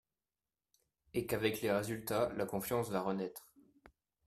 Et 1.13 1.27
qu’avec 1.27 1.61
les 1.61 1.71
résultats, 1.71 2.31
la 2.35 2.47
confiance 2.47 2.89
va 2.89 3.01
renaître. 3.03 3.47